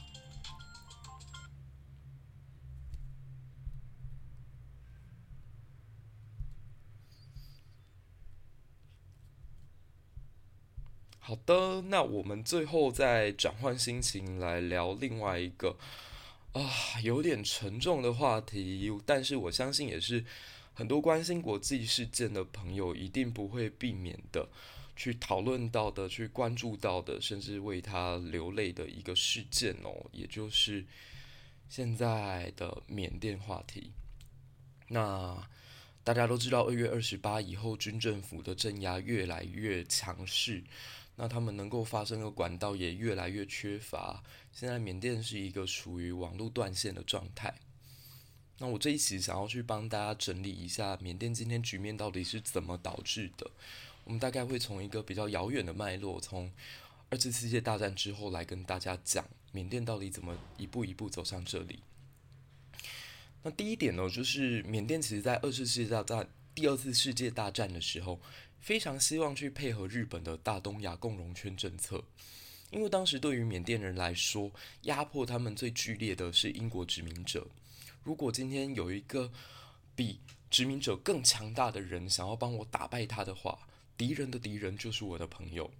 [11.26, 15.76] 好的，那我们最后再转换心情来聊另外一个，
[16.52, 16.62] 啊，
[17.02, 20.24] 有点沉重的话题，但是我相信也是
[20.72, 24.48] 很多关心国际事件的朋友一定不会避免的
[24.94, 30.86] 去讨论到的、去关注到的，甚至为他流泪的一个事件哦，也就是
[31.68, 33.90] 现在的缅甸话题。
[34.86, 35.36] 那
[36.04, 40.62] 大家都知道，二月二十八以后，军政府的镇压越来越强势。
[41.18, 44.22] 那他们能够发声的管道也越来越缺乏。
[44.52, 47.54] 现在缅甸是一个属于网络断线的状态。
[48.58, 53.50] 那我这一期想要去帮大家整理一下缅甸今天局面到底是怎么导致的。
[54.04, 56.52] 我们大概会从一个比较遥远的脉络，从
[57.10, 61.80] 二次世界大战之后来跟大家讲缅甸到底怎么一步一步走向这里。
[63.42, 68.20] 那第一点呢，就是缅甸其实在二次世界大战、第二次世界大战的时候。
[68.66, 72.02] 非常希望去配合日本的大东亚共荣圈政策，
[72.72, 74.50] 因为当时对于缅甸人来说，
[74.82, 77.46] 压迫他们最剧烈的是英国殖民者。
[78.02, 79.30] 如果今天有一个
[79.94, 80.18] 比
[80.50, 83.56] 殖民者更强大的人想要帮我打败他的话，
[83.96, 85.70] 敌人的敌人就是我的朋友。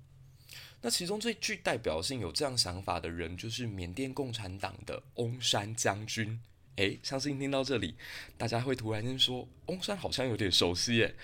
[0.81, 6.41] 那其中最具代表性有这样想法的人，就是缅甸共产党的翁山将军。
[6.77, 7.95] 诶，相信听到这里，
[8.37, 11.15] 大家会突然间说，翁山好像有点熟悉耶。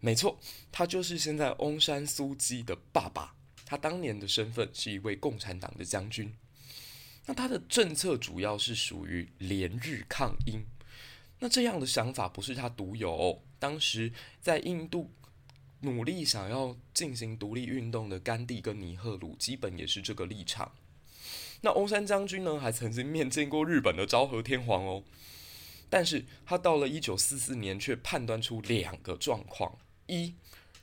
[0.00, 0.38] 没错，
[0.72, 3.34] 他就是现在翁山苏姬的爸爸。
[3.66, 6.34] 他当年的身份是一位共产党的将军。
[7.26, 10.64] 那他的政策主要是属于联日抗英。
[11.38, 15.10] 那这样的想法不是他独有，当时在印度
[15.80, 20.72] 努力想要进行独立运动的甘地跟尼赫鲁，基本也是这个立场。
[21.62, 25.02] 那翁山将军呢，还曾经面见过日本的昭和天皇哦。
[25.88, 29.78] 但是他到了一九四四年，却判断出两个状况。
[30.06, 30.34] 一，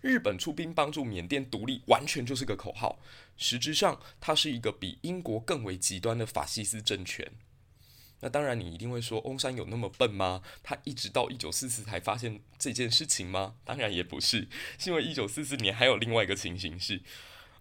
[0.01, 2.99] 日本出兵帮助缅甸独立，完全就是个口号。
[3.37, 7.31] 实质上，它是一个比英国更为极端的法西斯政权。
[8.19, 10.41] 那当然，你一定会说，翁山有那么笨吗？
[10.63, 13.55] 他一直到一九四四才发现这件事情吗？
[13.63, 14.47] 当然也不是，
[14.79, 17.01] 是因为一九四四年还有另外一个情形是，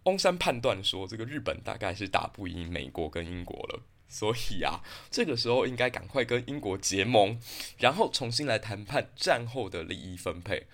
[0.07, 7.39] 翁山判断说，这个日本大概是打不赢美国跟英国了，所以啊，这个时候应该赶快跟英国结盟，
[7.79, 10.67] 然后重新来谈判战后的利益分配。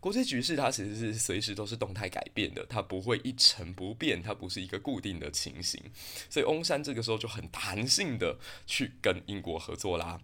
[0.00, 5.82] 国际局势它其实是随时都是动态改变的，它不会一成不变，它不是一个固定的情形。
[6.30, 10.20] 所以翁山这个时候就很弹性的去跟英国合作啦。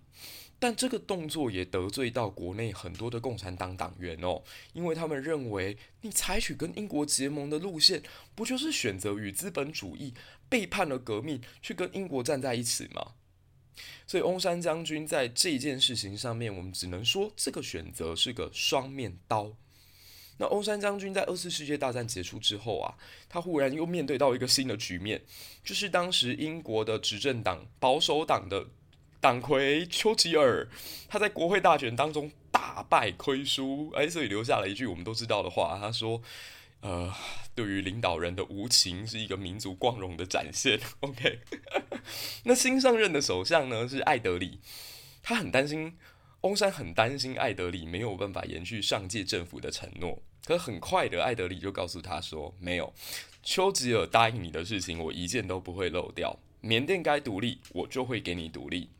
[0.65, 8.03] 但这个动作也得罪到国内很多的共产党党员哦，因为他们认为你采取跟英国结盟的路线，
[8.35, 10.15] 不就是选择与资本主义
[10.49, 13.13] 背叛了革命，去跟英国站在一起吗？
[14.07, 19.55] 所以翁山将军在这件事情上面，我们只能说这个选择是个双面刀。
[20.39, 22.97] 那翁山将军在二次世界大战结束之后啊，
[23.29, 25.21] 他忽然又面对到一个新的局面，
[25.63, 28.67] 就是当时英国的执政党保守党的
[29.25, 30.69] 党魁丘吉尔，
[31.09, 36.21] 他在国会大选当中大败亏输，哎，所以留下了一句我们都知道的话，他说
[36.85, 37.11] ：“呃，
[37.55, 40.79] 对于领导人的无情是一个民族光荣的展现。
[41.01, 41.39] ”OK，
[42.45, 44.59] 那新上任的首相呢是艾德里，
[45.23, 45.97] 他很担心。
[46.43, 52.93] 翁山很担心艾德里没有办法延续上届政府的承诺，可很快的，艾德里就告诉他说：“没有，
[53.43, 56.39] 丘吉尔答应你的事情，我一件都不会漏掉。
[56.61, 58.91] 缅甸该独立，我就会给你独立。”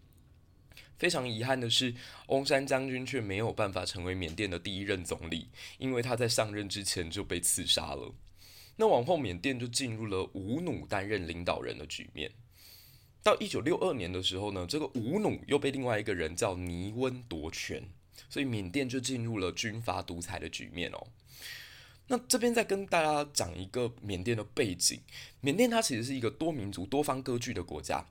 [1.05, 1.95] 非常遗憾的是，
[2.29, 8.11] 翁山将军却没有办法成为缅甸的第一任总理，因为他在上任之前就被刺杀了。
[8.77, 12.33] 那往后，缅甸就进入了吴努担任领导人的局面。
[13.23, 17.87] 到一九六二年的时候呢，这个吴努又被另外一个人叫尼温夺权，
[18.31, 21.07] 所以缅甸就进入了军阀独裁的局面哦。
[22.07, 24.99] 那这边再跟大家讲一个缅甸的背景，
[25.43, 28.07] 缅甸它其实是一个多民族、多方割据的国家，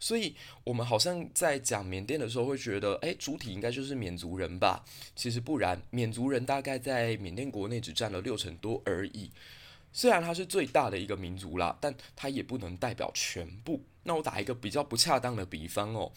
[0.00, 0.34] 所以
[0.64, 4.84] 我们好像在讲缅甸的时候会觉得，诶，主体应该就是缅族人吧？
[5.14, 9.30] 其实不然，缅族人大概在缅甸国内只占了六成多而已。
[9.92, 13.84] 虽然它是最大的一个民族啦，但它也不能代表全部。
[14.04, 16.10] 那我打一个比较不恰当的比方哦，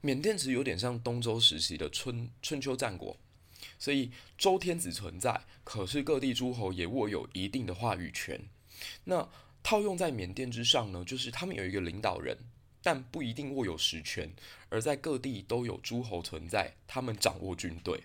[0.00, 3.16] 缅甸其实有点像东周时期的春春秋战国，
[3.78, 8.40] 所以周天子存在，可是各地诸侯也握有一定的话语权。
[9.04, 9.28] 那
[9.62, 12.38] 套用在缅甸之上呢，就是他们有一个领导人，
[12.86, 14.32] 但不一定握有实权，
[14.68, 18.04] 而在各地都有诸侯存在，他们掌握军队。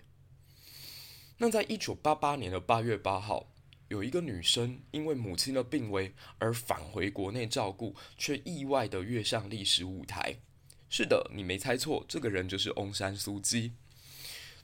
[1.38, 3.46] 那在一九八八年的八月八号。
[3.88, 10.36] 有一个女生因为母亲的病危而返回国内照顾，却意外地跃上历史舞台。
[10.88, 13.72] 是的，你没猜错，这个人就是翁山苏姬。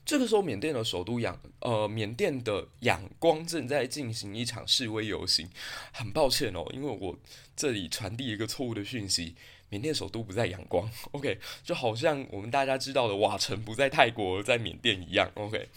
[0.03, 5.47] 这个时候，缅甸的首都仰呃，缅甸的仰光正在进行一场示威游行。
[5.93, 7.19] 很抱歉哦，因为我
[7.55, 9.35] 这里传递一个错误的讯息，
[9.69, 15.69] 缅甸首都不在仰光， OK，就好像我们大家知道的瓦城不在泰国，在缅甸一样，OK。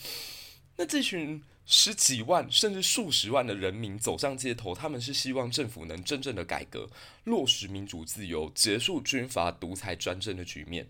[0.76, 6.88] 那这群十几万甚至数十万的人民走上街头，他们是希望政府能真正的改革，
[7.24, 10.88] 落实民主自由，结束军阀独裁专政的局面。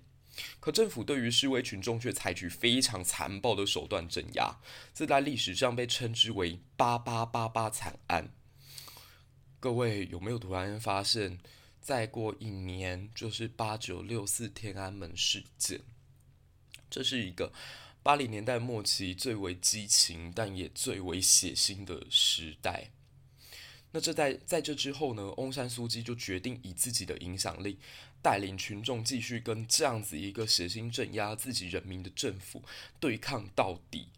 [0.60, 4.56] 可政府对于示威群众却采取非常残暴的手段镇压，
[4.94, 8.30] 这在历史上被称之为“八八八八惨案”。
[9.60, 11.38] 各位有没有突然发现，
[11.82, 15.80] 再过一年就是八九六四天安门事件？
[16.88, 17.52] 这是一个。
[18.04, 22.90] 八零年代末期最为激情，但也最为血腥的时代。
[23.92, 27.78] 那这在在这之后呢，翁山苏姬就决定以自己的影响力，
[28.20, 32.64] 带领群众继续跟这样子一个血腥镇压自己人民的政府
[32.98, 34.08] 对抗到底。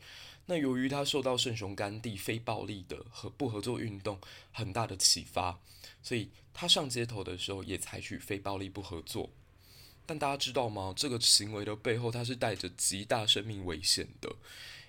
[0.46, 4.18] 那由于他受到圣雄甘地非暴力的和不合作运动
[4.52, 5.58] 很大的启发，
[6.04, 9.30] 所以他上街头的时候也采取非暴力不合作。
[10.06, 10.92] 但大家知道吗？
[10.94, 14.36] 这个行为的背后，他是带着极大生命危险的。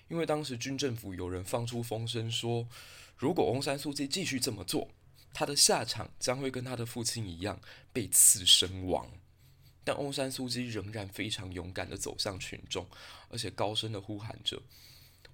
[0.08, 2.68] 因为当时军政府有人放出风声说，
[3.16, 4.90] 如果翁山苏姬继续这么做，
[5.32, 7.58] 他的下场将会跟他的父亲一样
[7.94, 9.10] 被刺身亡。
[9.82, 12.86] 但翁山苏姬仍然非常勇敢地走向群众，
[13.30, 14.60] 而且高声地呼喊着：“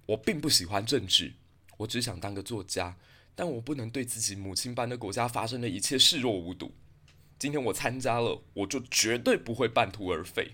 [0.07, 1.33] 我并不喜欢政治，
[1.77, 2.95] 我只想当个作家，
[3.35, 6.71] 但我不能对自己母亲般的国家发生的一切视若无睹。”
[7.39, 10.53] 今天我参加了，我就绝对不会半途而废。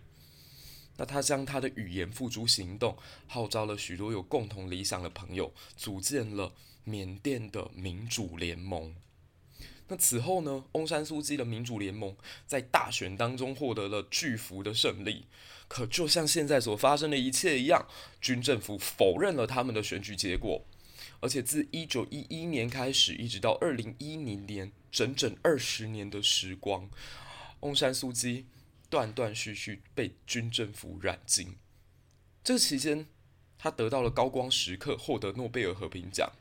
[0.97, 6.53] 那他将他的语言付诸行动，号召了许多有共同理想的朋友，组建了
[6.84, 8.95] 缅甸的民主联盟。
[9.88, 12.15] 那此后呢，翁山苏姬的民主联盟
[12.45, 15.25] 在大选当中获得了巨幅的胜利。
[15.67, 17.88] 可就像现在所发生的一切一样，
[18.19, 20.65] 军政府否认了他们的选举结果。
[21.22, 26.89] 而且自一九一一年开始，一直到二零一零年，整整二十年的时光，
[27.59, 28.45] 翁山苏姬
[28.89, 31.55] 断断续续被军政府软禁。
[32.43, 33.05] 这期间，
[33.57, 36.32] 他得到了高光时刻，获得诺贝尔和平奖，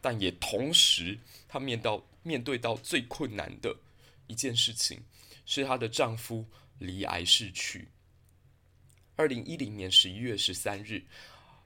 [0.00, 1.18] 但也同时，
[1.48, 3.76] 他面到面对到最困难的
[4.28, 5.02] 一件事情，
[5.44, 6.46] 是她的丈夫
[6.78, 7.88] 罹癌逝去。
[9.16, 11.02] 二零一零年十一月十三日，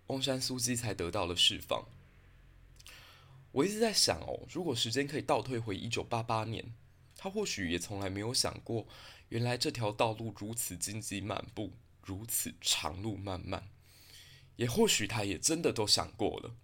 [0.06, 1.84] 翁山苏姬才得到了释放。
[3.52, 6.74] 我一直在想哦，如果时间可以倒退回一九八八年，
[7.16, 8.86] 他或许也从来没有想过，
[9.28, 11.72] 原来这条道路如此荆棘满布，
[12.02, 13.68] 如此长路漫漫。
[14.56, 16.54] 也或许他也真的都想过了，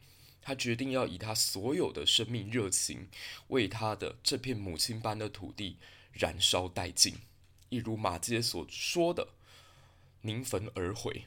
[0.40, 3.08] 他决定要以他所有的生命热情，
[3.48, 5.78] 为他的这片母亲般的土地
[6.12, 7.16] 燃烧殆尽，
[7.68, 9.28] 一如马杰所说的
[10.22, 11.24] “宁焚而毁”。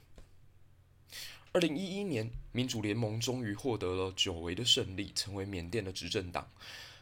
[1.54, 6.48] 二零一一年，民主联盟终于获得了久违的胜利，成为缅甸的执政党。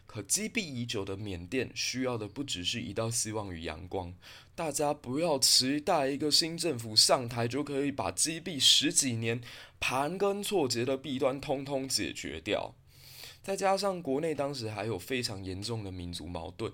[0.07, 4.11] 可积毙已久的缅甸需要的不只是一道希望与阳光。
[4.55, 9.39] 大家不要期待一个新政府上台就可以把积毙十几年、
[9.79, 12.73] 盘根错节的弊端通通解决掉。
[13.43, 16.73] 再加上国内当时还有非常严重的民族矛盾，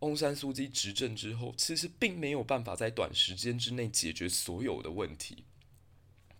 [0.00, 5.44] 翁山苏姬执政之后，其实并没有办法在短时间之内解决所有的问题。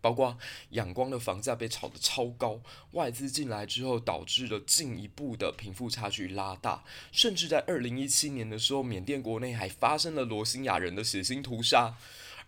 [0.07, 0.39] 包括
[0.71, 2.61] 仰光的房价被炒得超高，
[2.93, 11.97] 外资进来之后，导致了进一步的贫富差距拉大，甚至在二零一七年的时候，缅甸国内还发生了罗兴亚人的血腥屠杀，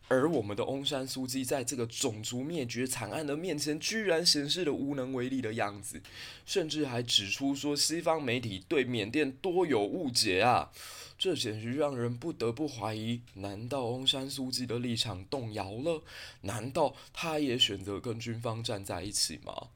[0.08, 6.00] 而我们的翁山苏姬在这个种族灭绝惨案的面前，居然显示了无能为力的样子，
[6.46, 10.70] 甚至还指出说西方媒体对缅甸多有误解啊。
[11.18, 16.02] 这简直让人不得不怀疑：难道翁山苏姬的立场动摇了？
[16.42, 19.68] 难道他也选择跟军方站在一起吗？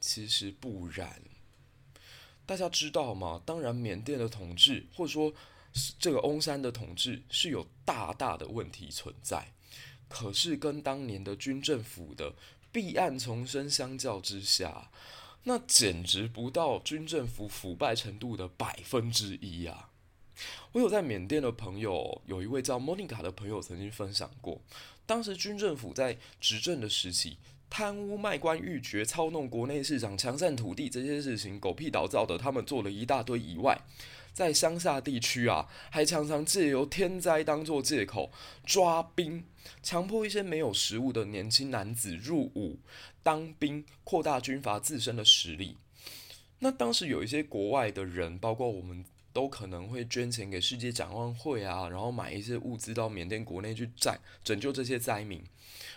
[0.00, 1.20] 其实不然。
[2.46, 3.40] 大家知道吗？
[3.44, 5.32] 当然，缅甸的统治，或者说
[6.00, 9.52] 这个翁山的统治，是有大大的问题存在。
[10.10, 12.34] 可是，跟当年的军政府的
[12.72, 14.90] 弊案丛生相较之下，
[15.44, 19.90] 那简直不到军政府腐败程度的百分之一啊！
[20.72, 24.60] 我有在缅甸的朋友，有一位叫莫妮卡的朋友曾经分享过，
[25.06, 27.38] 当时军政府在执政的时期，
[27.68, 33.80] 贪污、卖官驭爵、操弄国内市场、强占土地这些事情狗屁倒灶的，他们做了一大堆以外，
[34.32, 38.32] 在乡下地区啊，还常常借由天灾当做借口
[38.64, 39.44] 抓兵，
[39.82, 42.78] 强迫一些没有食物的年轻男子入伍
[43.22, 45.76] 当兵，扩大军阀自身的实力。
[46.60, 49.04] 那当时有一些国外的人，包括我们。
[49.32, 55.42] 都可能会捐钱给世界展望会啊，然后买一些物资到缅甸国内去灾拯救这些灾民。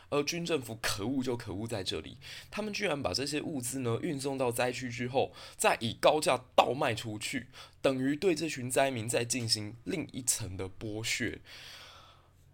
[0.10, 2.18] 而军政府可恶就可恶在这里，
[2.52, 7.48] 他们居然把这些物资呢运送到灾区之后，再以高价倒卖出去，
[7.82, 11.40] 等于对这群灾民再进行另一层的剥削。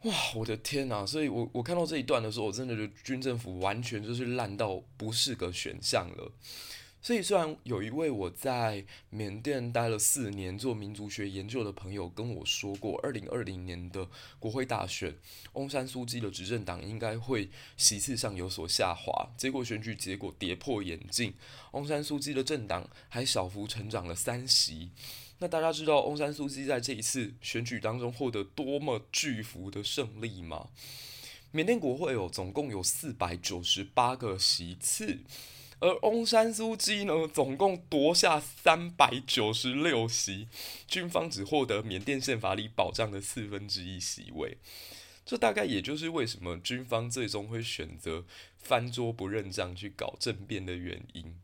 [0.04, 1.06] 哇，我的天呐！
[1.06, 6.32] 所以我我看到这一段的时候，我真的觉得军政府完全就是烂到不是个选项了。
[7.02, 15.16] 所以虽然有一位我在缅甸待了四年做民族学研究的朋友跟我说过，二零二零年的国会大选，
[15.54, 21.34] 翁山苏姬的执政党应该会席次上有所下滑，结果选举结果跌破眼镜，
[21.72, 24.90] 翁山苏姬的政党还小幅成长了三席。
[25.42, 30.68] 那大家知道翁山苏姬在这一次选举当中获得多么巨幅的胜利吗？
[31.52, 35.20] 缅甸国会哦，总共有四百九十八个席次，
[35.80, 40.48] 而翁山苏姬呢，总共夺下三百九十六席，
[40.88, 44.58] 军方只获得缅甸宪法里保障的四分之一席位。
[45.26, 48.26] 这大概也就是为什么军方最终会选择
[48.58, 51.36] 翻桌不认账去搞政变的原因。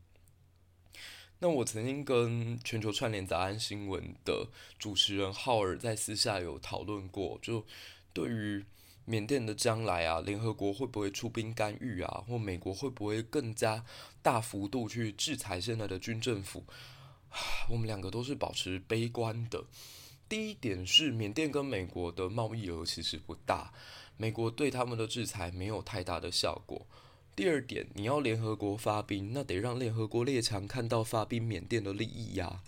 [1.38, 7.64] 那我曾经跟全球串联早安新闻的主持人浩尔在私下有讨论过，就
[8.12, 8.64] 对于
[9.06, 13.84] 缅甸的将来啊，联合国会不会出兵干预啊，或美国会不会更加
[14.20, 16.64] 大幅度去制裁现在的军政府，
[17.70, 19.64] 我们两个都是保持悲观的。
[20.28, 23.72] 第一点是，缅甸跟美国的贸易额其实不大，
[24.16, 26.84] 美国对他们的制裁没有太大的效果。
[27.36, 32.60] 第二点，你要联合国发兵，那得让联合国列强看到发兵缅甸的利益呀。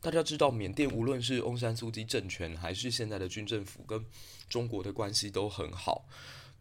[0.00, 4.04] 大家知道，缅甸无论是翁山苏姬政权，还是现在的军政府，跟
[4.48, 6.06] 中国的关系都很好。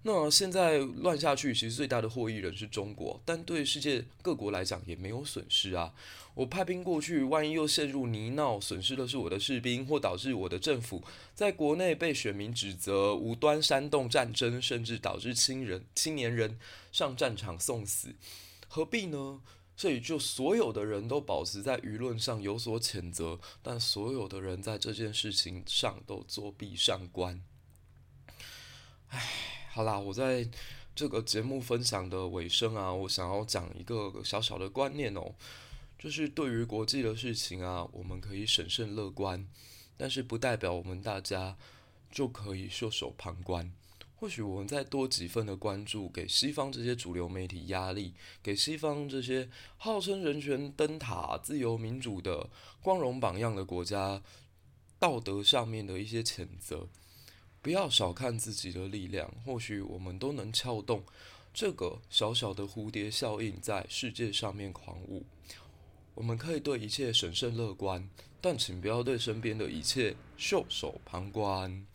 [0.03, 5.93] 那现在乱下去，其实最大的获益人是中国，但对世界各国来讲也没有损失啊。
[6.33, 16.57] 我派兵过去，万一又陷入泥淖，损失的是我的士兵，或导致我的政府在国内被选民指责无端煽动战争，甚至导致青人、青年人
[16.91, 18.15] 上战场送死，
[18.67, 19.41] 何必呢？
[19.78, 27.39] 所以，就所有的人都保持在舆论上有所谴责，但所有的人在这件事情上都作壁上观。
[29.09, 30.49] 唉，好啦，我在
[30.95, 35.36] 这个节目分享的尾声啊，我想要讲一个小小的观念哦。
[35.99, 39.47] 就是对于国际的事情啊，我们可以审慎乐观，
[39.95, 41.55] 但是不代表我们大家
[42.11, 43.71] 就可以袖手旁观。
[44.20, 49.47] 或许我们再多几分的关注，给西方这些主流媒体压力，给西方这些
[49.78, 52.49] 号称人权灯塔、自由民主的
[52.82, 54.24] 光荣榜样的国家，
[54.97, 56.88] 道德上面的一些谴责，
[57.61, 59.32] 不要小看自己的力量。
[59.45, 61.03] 或许我们都能撬动
[61.53, 65.24] 这个小小的蝴蝶效应，在世界上面狂舞。
[66.15, 68.09] 我们可以对一切审慎乐观，
[68.41, 71.86] 但请不要对身边的一切袖手旁观。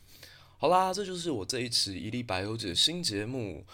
[0.62, 3.64] 好啦，这就是我这一期一历百忧解新节目，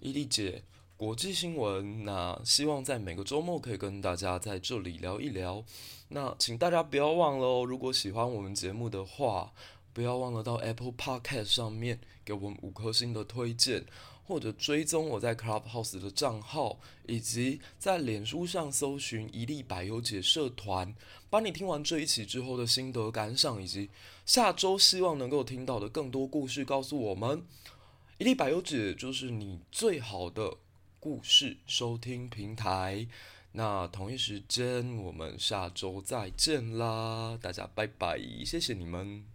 [0.00, 0.64] 伊利姐
[0.96, 2.04] 国际新闻。
[2.04, 5.64] 那希望在每个周末可以跟大家在这里聊一聊。
[6.08, 9.52] 那请大家不要忘了哦，如果喜欢我们节目的话，
[9.92, 13.84] 不要忘了到 Apple Podcast 上面给我们五颗星的推荐。
[14.24, 20.94] 或者追踪我在 Clubhouse 的账号，以及在脸书上搜寻“一粒百忧解”社团，
[21.28, 23.90] 把你听完这一期之后的心得感想，以及
[24.24, 27.42] 下周希望能够听到的更多故事，告诉我们。
[28.18, 30.58] 一粒百忧解就是你最好的
[31.00, 33.08] 故事收听平台。
[33.54, 37.36] 那同一时间，我们下周再见啦！
[37.42, 39.31] 大家拜拜，谢谢你们。